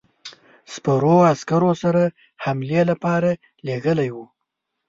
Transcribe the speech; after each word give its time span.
سپرو 0.73 1.15
عسکرو 1.33 1.71
سره 1.83 2.03
حملې 2.43 2.81
لپاره 2.91 3.29
لېږلی 3.65 4.09
وو. 4.11 4.25